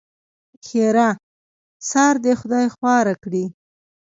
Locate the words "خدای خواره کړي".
2.39-3.45